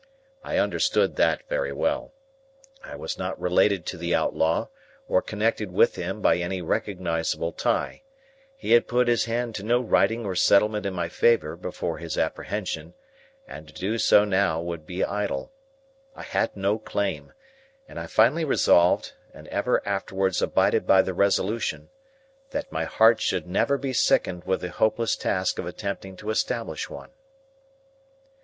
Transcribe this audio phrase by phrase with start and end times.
[0.43, 2.11] I understood that very well.
[2.83, 4.69] I was not related to the outlaw,
[5.07, 8.01] or connected with him by any recognisable tie;
[8.57, 12.17] he had put his hand to no writing or settlement in my favour before his
[12.17, 12.95] apprehension,
[13.47, 15.51] and to do so now would be idle.
[16.15, 17.33] I had no claim,
[17.87, 21.89] and I finally resolved, and ever afterwards abided by the resolution,
[22.49, 26.89] that my heart should never be sickened with the hopeless task of attempting to establish
[26.89, 27.11] one.